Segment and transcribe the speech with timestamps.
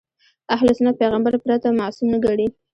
[0.53, 2.47] اهل سنت پیغمبر پرته معصوم نه ګڼي.